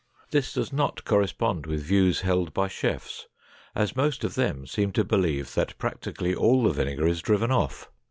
[0.31, 3.27] This does not correspond with views held by chefs,
[3.75, 7.87] as most of them seem to believe that practically all the vinegar is driven off.